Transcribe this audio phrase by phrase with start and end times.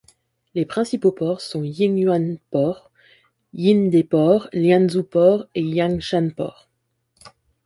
[0.55, 2.89] Les principaux ports sont Qingyuan Port,
[3.53, 6.67] Yingde Port, Lianzhou Port et Yangshan Port.